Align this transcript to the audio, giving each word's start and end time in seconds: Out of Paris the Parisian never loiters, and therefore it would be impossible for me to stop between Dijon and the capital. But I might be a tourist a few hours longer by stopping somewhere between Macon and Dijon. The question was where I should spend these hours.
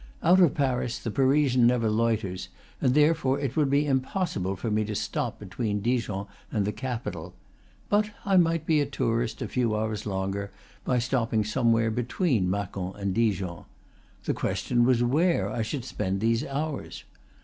Out 0.23 0.39
of 0.39 0.55
Paris 0.55 0.97
the 0.97 1.11
Parisian 1.11 1.67
never 1.67 1.87
loiters, 1.87 2.49
and 2.81 2.95
therefore 2.95 3.39
it 3.39 3.55
would 3.55 3.69
be 3.69 3.85
impossible 3.85 4.55
for 4.55 4.71
me 4.71 4.83
to 4.85 4.95
stop 4.95 5.37
between 5.37 5.79
Dijon 5.79 6.25
and 6.51 6.65
the 6.65 6.71
capital. 6.71 7.35
But 7.87 8.09
I 8.25 8.35
might 8.37 8.65
be 8.65 8.81
a 8.81 8.87
tourist 8.87 9.43
a 9.43 9.47
few 9.47 9.75
hours 9.75 10.07
longer 10.07 10.49
by 10.85 10.97
stopping 10.97 11.43
somewhere 11.43 11.91
between 11.91 12.49
Macon 12.49 12.93
and 12.95 13.13
Dijon. 13.13 13.65
The 14.23 14.33
question 14.33 14.85
was 14.85 15.03
where 15.03 15.51
I 15.51 15.61
should 15.61 15.85
spend 15.85 16.19
these 16.19 16.43
hours. 16.45 17.03